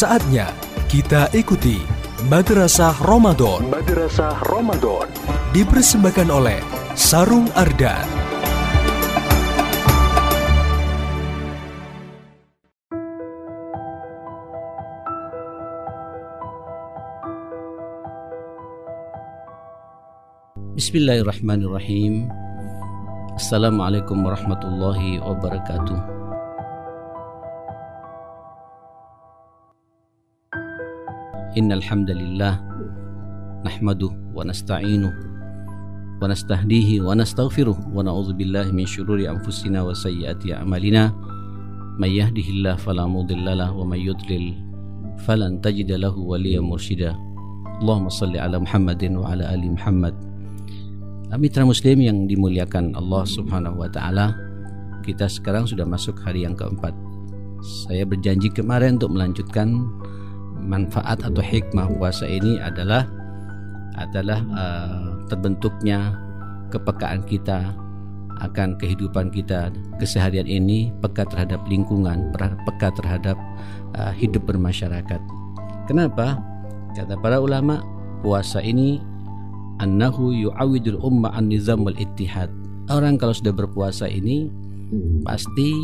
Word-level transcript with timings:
Saatnya 0.00 0.48
kita 0.88 1.28
ikuti 1.36 1.76
Madrasah 2.32 2.96
Ramadan. 3.04 3.68
Madrasah 3.68 4.32
Ramadan 4.48 5.04
dipersembahkan 5.52 6.32
oleh 6.32 6.56
Sarung 6.96 7.52
Ardan. 7.52 8.08
Bismillahirrahmanirrahim. 20.80 22.32
Assalamualaikum 23.36 24.24
warahmatullahi 24.24 25.20
wabarakatuh. 25.20 26.19
إن 31.49 31.71
الحمد 31.71 32.11
لله 32.11 32.53
نحمده 33.65 34.11
ونستعينه 34.35 35.13
ونستهديه 36.21 37.01
ونستغفره 37.01 37.77
ونعوذ 37.95 38.29
بالله 38.33 38.71
من 38.71 38.85
شرور 38.85 39.19
أنفسنا 39.29 39.81
وسيئات 39.81 40.51
أعمالنا 40.51 41.03
من 41.99 42.11
يهده 42.11 42.47
الله 42.49 42.75
فلا 42.75 43.05
مضل 43.07 43.45
له 43.57 43.71
ومن 43.71 43.99
يضلل 43.99 44.45
فلن 45.25 45.61
تجد 45.61 45.91
له 45.91 46.15
وليا 46.17 46.61
مرشدا 46.61 47.15
اللهم 47.81 48.09
صل 48.09 48.37
على 48.37 48.59
محمد 48.59 49.03
وعلى 49.15 49.43
آل 49.53 49.63
محمد 49.71 50.15
Mitra 51.35 51.67
Muslim 51.67 51.99
yang 51.99 52.31
dimuliakan 52.31 52.95
Allah 52.95 53.27
Subhanahu 53.27 53.83
wa 53.83 53.91
Ta'ala, 53.91 54.31
kita 55.03 55.27
sekarang 55.27 55.67
sudah 55.67 55.83
masuk 55.83 56.15
hari 56.23 56.47
yang 56.47 56.55
keempat. 56.55 56.95
Saya 57.59 58.07
berjanji 58.07 58.47
kemarin 58.55 58.95
untuk 58.95 59.11
melanjutkan 59.11 59.83
manfaat 60.70 61.18
atau 61.26 61.42
hikmah 61.42 61.90
puasa 61.98 62.30
ini 62.30 62.62
adalah 62.62 63.10
adalah 63.98 64.38
uh, 64.54 65.18
terbentuknya 65.26 66.14
kepekaan 66.70 67.26
kita 67.26 67.74
akan 68.40 68.78
kehidupan 68.78 69.34
kita. 69.34 69.74
Keseharian 69.98 70.46
ini 70.46 70.94
peka 71.02 71.26
terhadap 71.26 71.60
lingkungan 71.66 72.30
peka 72.64 72.94
terhadap 72.94 73.36
uh, 73.98 74.14
hidup 74.14 74.46
bermasyarakat. 74.46 75.20
Kenapa? 75.90 76.38
Kata 76.94 77.18
para 77.18 77.42
ulama 77.42 77.82
puasa 78.22 78.62
ini 78.62 79.02
annahu 79.82 80.30
yu'awidul 80.30 81.02
umma 81.02 81.34
an 81.34 81.50
nizam 81.50 81.82
wal 81.82 81.98
ittihad. 81.98 82.48
Orang 82.86 83.18
kalau 83.18 83.34
sudah 83.34 83.54
berpuasa 83.54 84.06
ini 84.06 84.50
pasti 85.22 85.74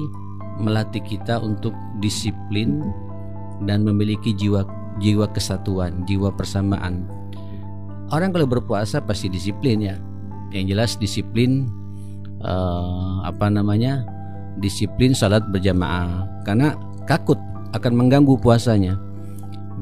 melatih 0.58 1.04
kita 1.04 1.38
untuk 1.38 1.76
disiplin 2.00 2.82
dan 3.64 3.86
memiliki 3.86 4.36
jiwa 4.36 4.66
jiwa 5.00 5.28
kesatuan, 5.32 6.04
jiwa 6.08 6.32
persamaan. 6.32 7.04
Orang 8.12 8.30
kalau 8.30 8.46
berpuasa 8.46 9.02
pasti 9.02 9.26
disiplin 9.26 9.82
ya. 9.82 9.96
Yang 10.54 10.66
jelas 10.72 10.90
disiplin 10.96 11.66
uh, 12.40 13.24
apa 13.26 13.50
namanya? 13.50 14.06
Disiplin 14.56 15.12
salat 15.12 15.44
berjamaah 15.52 16.24
karena 16.48 16.72
takut 17.04 17.36
akan 17.76 17.92
mengganggu 17.92 18.38
puasanya. 18.40 18.96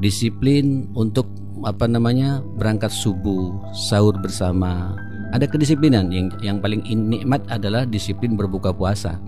Disiplin 0.03 0.89
untuk 0.97 1.29
apa 1.63 1.87
namanya? 1.87 2.43
berangkat 2.59 2.91
subuh, 2.91 3.55
sahur 3.71 4.17
bersama. 4.19 4.97
Ada 5.31 5.47
kedisiplinan 5.47 6.11
yang 6.11 6.27
yang 6.43 6.57
paling 6.59 6.83
nikmat 6.85 7.43
adalah 7.47 7.87
disiplin 7.87 8.35
berbuka 8.35 8.71
puasa 8.75 9.19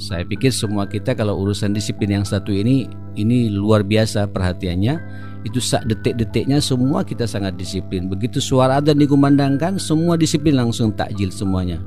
saya 0.00 0.24
pikir 0.24 0.48
semua 0.48 0.88
kita 0.88 1.12
kalau 1.12 1.36
urusan 1.44 1.76
disiplin 1.76 2.08
yang 2.08 2.24
satu 2.24 2.48
ini 2.48 2.88
ini 3.20 3.52
luar 3.52 3.84
biasa 3.84 4.32
perhatiannya. 4.32 5.28
Itu 5.40 5.56
sak 5.56 5.88
detik-detiknya 5.88 6.60
semua 6.60 7.04
kita 7.04 7.24
sangat 7.24 7.56
disiplin. 7.60 8.08
Begitu 8.08 8.40
suara 8.40 8.80
adzan 8.80 8.96
dikumandangkan, 8.96 9.76
semua 9.80 10.16
disiplin 10.16 10.56
langsung 10.56 10.92
takjil 10.92 11.32
semuanya. 11.32 11.80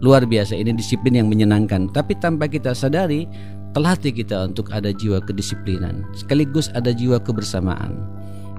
Luar 0.00 0.24
biasa 0.28 0.56
ini 0.56 0.76
disiplin 0.76 1.16
yang 1.16 1.28
menyenangkan. 1.28 1.88
Tapi 1.92 2.16
tanpa 2.20 2.48
kita 2.48 2.76
sadari, 2.76 3.24
terlatih 3.72 4.12
kita 4.12 4.48
untuk 4.48 4.68
ada 4.72 4.92
jiwa 4.92 5.24
kedisiplinan, 5.24 6.04
sekaligus 6.12 6.68
ada 6.76 6.92
jiwa 6.92 7.16
kebersamaan. 7.16 7.96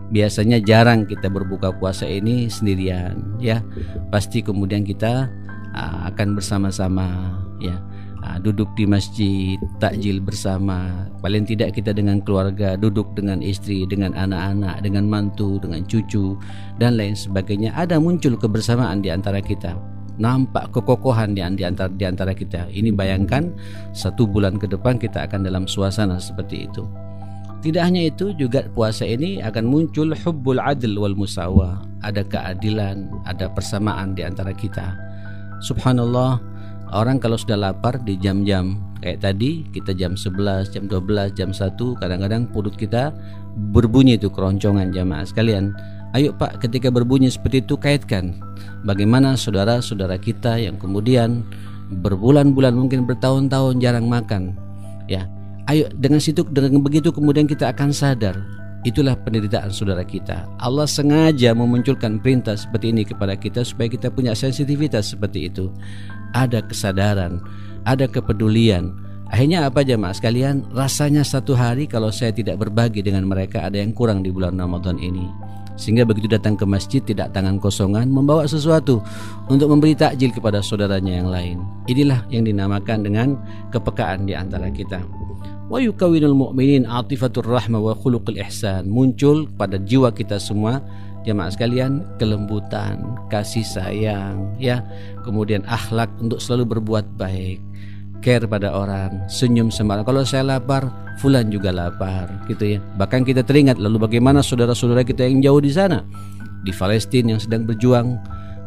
Biasanya 0.09 0.57
jarang 0.65 1.05
kita 1.05 1.29
berbuka 1.29 1.69
puasa 1.77 2.09
ini 2.09 2.49
sendirian, 2.49 3.21
ya. 3.37 3.61
Pasti 4.09 4.41
kemudian 4.41 4.81
kita 4.81 5.29
ah, 5.77 6.09
akan 6.09 6.33
bersama-sama, 6.33 7.37
ya 7.61 7.77
duduk 8.37 8.69
di 8.77 8.85
masjid, 8.85 9.57
takjil 9.81 10.21
bersama. 10.21 11.09
Paling 11.25 11.49
tidak 11.49 11.73
kita 11.73 11.89
dengan 11.89 12.21
keluarga, 12.21 12.77
duduk 12.77 13.17
dengan 13.17 13.41
istri, 13.41 13.89
dengan 13.89 14.13
anak-anak, 14.13 14.85
dengan 14.85 15.09
mantu, 15.09 15.57
dengan 15.57 15.81
cucu 15.89 16.37
dan 16.77 17.01
lain 17.01 17.17
sebagainya. 17.17 17.73
Ada 17.73 17.97
muncul 17.97 18.37
kebersamaan 18.37 19.01
di 19.01 19.09
antara 19.09 19.41
kita. 19.41 19.73
Nampak 20.19 20.75
kekokohan 20.75 21.33
di 21.33 21.41
antara 21.41 21.89
di 21.89 22.05
antara 22.05 22.35
kita. 22.35 22.69
Ini 22.69 22.93
bayangkan 22.93 23.49
satu 23.95 24.27
bulan 24.27 24.59
ke 24.61 24.69
depan 24.69 24.99
kita 24.99 25.25
akan 25.25 25.47
dalam 25.47 25.65
suasana 25.65 26.19
seperti 26.19 26.69
itu. 26.69 26.85
Tidak 27.59 27.83
hanya 27.83 28.07
itu 28.07 28.31
juga 28.39 28.63
puasa 28.71 29.03
ini 29.03 29.43
akan 29.43 29.67
muncul 29.67 30.15
hubbul 30.15 30.63
adil 30.63 30.95
wal 30.95 31.15
musawa. 31.15 31.83
Ada 32.03 32.23
keadilan, 32.23 33.11
ada 33.27 33.51
persamaan 33.51 34.15
di 34.15 34.23
antara 34.23 34.55
kita. 34.55 34.95
Subhanallah, 35.59 36.39
Orang 36.89 37.21
kalau 37.21 37.37
sudah 37.37 37.53
lapar 37.53 38.01
di 38.01 38.17
jam-jam 38.17 38.81
kayak 39.05 39.21
tadi 39.21 39.61
kita 39.69 39.93
jam 39.93 40.17
11, 40.17 40.73
jam 40.73 40.89
12, 40.89 41.37
jam 41.37 41.53
1 41.53 41.77
kadang-kadang 42.01 42.49
perut 42.49 42.73
kita 42.73 43.13
berbunyi 43.69 44.17
itu 44.17 44.25
keroncongan 44.33 44.89
jamaah 44.89 45.21
sekalian. 45.21 45.77
Ayo 46.17 46.33
Pak 46.33 46.65
ketika 46.65 46.89
berbunyi 46.89 47.29
seperti 47.29 47.61
itu 47.61 47.77
kaitkan 47.77 48.41
bagaimana 48.81 49.37
saudara-saudara 49.37 50.17
kita 50.17 50.57
yang 50.57 50.81
kemudian 50.81 51.45
berbulan-bulan 52.01 52.73
mungkin 52.73 53.05
bertahun-tahun 53.05 53.77
jarang 53.77 54.09
makan. 54.09 54.57
Ya, 55.05 55.29
ayo 55.69 55.85
dengan 55.93 56.17
situ 56.17 56.41
dengan 56.49 56.81
begitu 56.81 57.13
kemudian 57.13 57.45
kita 57.45 57.69
akan 57.69 57.93
sadar 57.93 58.33
Itulah 58.87 59.19
penderitaan 59.19 59.75
saudara 59.75 60.07
kita. 60.07 60.47
Allah 60.55 60.87
sengaja 60.87 61.51
memunculkan 61.51 62.15
perintah 62.23 62.55
seperti 62.55 62.95
ini 62.95 63.03
kepada 63.03 63.35
kita 63.35 63.67
supaya 63.67 63.91
kita 63.91 64.07
punya 64.07 64.31
sensitivitas 64.31 65.11
seperti 65.11 65.51
itu 65.51 65.67
ada 66.31 66.63
kesadaran, 66.63 67.43
ada 67.83 68.07
kepedulian. 68.07 68.95
Akhirnya 69.29 69.67
apa 69.67 69.85
jemaah 69.85 70.15
sekalian? 70.15 70.65
Rasanya 70.73 71.21
satu 71.21 71.53
hari 71.53 71.85
kalau 71.85 72.09
saya 72.09 72.33
tidak 72.33 72.57
berbagi 72.57 73.05
dengan 73.05 73.29
mereka 73.29 73.67
ada 73.67 73.77
yang 73.77 73.93
kurang 73.93 74.25
di 74.25 74.31
bulan 74.33 74.57
Ramadan 74.57 74.97
ini. 74.97 75.27
Sehingga 75.79 76.03
begitu 76.03 76.27
datang 76.27 76.59
ke 76.59 76.67
masjid 76.67 76.99
tidak 76.99 77.31
tangan 77.31 77.55
kosongan 77.55 78.11
membawa 78.11 78.43
sesuatu 78.43 78.99
untuk 79.47 79.71
memberi 79.71 79.95
takjil 79.95 80.31
kepada 80.31 80.59
saudaranya 80.59 81.23
yang 81.23 81.29
lain. 81.31 81.57
Inilah 81.87 82.25
yang 82.31 82.43
dinamakan 82.43 83.05
dengan 83.05 83.39
kepekaan 83.71 84.27
di 84.27 84.35
antara 84.35 84.67
kita. 84.71 84.99
Wa 85.69 85.77
yukawinul 85.77 86.33
mu'minin 86.33 86.89
atifatur 86.89 87.45
rahma 87.45 87.77
wa 87.77 87.93
khuluqul 87.93 88.41
ihsan. 88.41 88.89
Muncul 88.89 89.45
pada 89.53 89.77
jiwa 89.77 90.09
kita 90.09 90.41
semua. 90.41 90.81
Jemaah 91.29 91.53
sekalian 91.53 92.01
kelembutan 92.17 93.05
kasih 93.29 93.61
sayang 93.61 94.49
ya. 94.57 94.81
Kemudian 95.21 95.61
akhlak 95.69 96.09
untuk 96.17 96.41
selalu 96.41 96.73
berbuat 96.73 97.05
baik. 97.21 97.61
Care 98.25 98.49
pada 98.49 98.73
orang 98.73 99.29
senyum 99.29 99.69
sembara. 99.69 100.01
Kalau 100.01 100.25
saya 100.25 100.41
lapar 100.41 100.89
fulan 101.21 101.53
juga 101.53 101.69
lapar 101.69 102.25
gitu 102.49 102.75
ya. 102.75 102.79
Bahkan 102.97 103.21
kita 103.21 103.45
teringat 103.45 103.77
lalu 103.77 104.09
bagaimana 104.09 104.41
saudara-saudara 104.41 105.05
kita 105.05 105.21
yang 105.21 105.45
jauh 105.45 105.61
di 105.61 105.69
sana? 105.69 106.01
Di 106.65 106.73
Palestina 106.73 107.37
yang 107.37 107.41
sedang 107.41 107.69
berjuang 107.69 108.17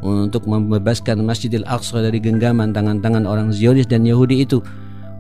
untuk 0.06 0.46
membebaskan 0.46 1.18
Masjidil 1.26 1.66
Aqsa 1.66 1.98
dari 1.98 2.22
genggaman 2.22 2.70
tangan-tangan 2.70 3.26
orang 3.26 3.50
Zionis 3.50 3.90
dan 3.90 4.06
Yahudi 4.06 4.46
itu 4.46 4.62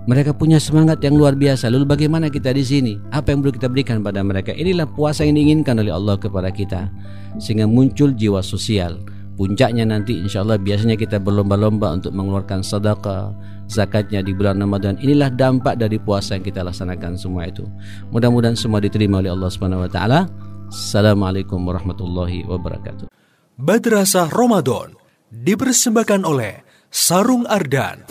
mereka 0.02 0.34
punya 0.34 0.58
semangat 0.58 0.98
yang 1.06 1.14
luar 1.14 1.38
biasa. 1.38 1.70
Lalu 1.70 1.86
bagaimana 1.86 2.26
kita 2.26 2.50
di 2.50 2.66
sini? 2.66 2.98
Apa 3.14 3.30
yang 3.30 3.46
perlu 3.46 3.54
kita 3.54 3.70
berikan 3.70 4.02
pada 4.02 4.18
mereka? 4.26 4.50
Inilah 4.50 4.90
puasa 4.90 5.22
yang 5.22 5.38
diinginkan 5.38 5.78
oleh 5.78 5.94
Allah 5.94 6.18
kepada 6.18 6.50
kita. 6.50 6.90
Sehingga 7.38 7.70
muncul 7.70 8.10
jiwa 8.10 8.42
sosial. 8.42 8.98
Puncaknya 9.38 9.86
nanti 9.88 10.18
insya 10.18 10.44
Allah 10.44 10.60
biasanya 10.60 10.98
kita 10.98 11.16
berlomba-lomba 11.16 11.94
untuk 11.96 12.12
mengeluarkan 12.12 12.60
sedekah, 12.60 13.32
zakatnya 13.70 14.20
di 14.20 14.34
bulan 14.36 14.60
Ramadan. 14.60 14.98
Inilah 15.00 15.32
dampak 15.32 15.80
dari 15.80 15.96
puasa 15.96 16.36
yang 16.36 16.44
kita 16.44 16.60
laksanakan 16.66 17.16
semua 17.16 17.48
itu. 17.48 17.64
Mudah-mudahan 18.12 18.58
semua 18.58 18.82
diterima 18.82 19.24
oleh 19.24 19.32
Allah 19.32 19.48
Subhanahu 19.48 19.86
wa 19.86 19.90
taala. 19.90 20.28
Assalamualaikum 20.68 21.64
warahmatullahi 21.64 22.44
wabarakatuh. 22.44 23.08
Madrasah 23.56 24.28
Ramadan 24.28 24.98
dipersembahkan 25.32 26.20
oleh 26.28 26.60
Sarung 26.92 27.48
Ardan. 27.48 28.04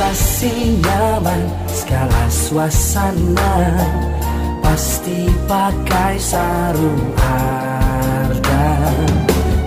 Sensasi 0.00 0.80
nyaman 0.80 1.44
skala 1.68 2.24
suasana 2.32 3.52
Pasti 4.64 5.28
pakai 5.44 6.16
sarung 6.16 7.04
ardan 7.20 9.12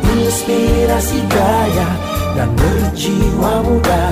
Inspirasi 0.10 1.22
gaya 1.30 1.86
dan 2.34 2.50
berjiwa 2.50 3.62
muda 3.62 4.10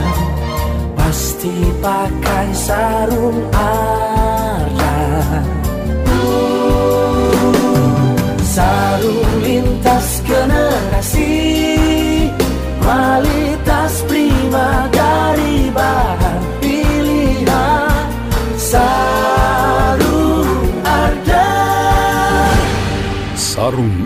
Pasti 0.93 1.73
pakai 1.81 2.53
sarung 2.53 3.41
ardan 3.57 4.61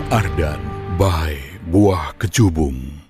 Ardan 0.06 0.62
by 0.94 1.34
Buah 1.66 2.14
Kecubung 2.14 3.05